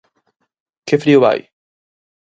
Que 0.87 0.95
frío 1.03 1.19
vai! 1.25 1.39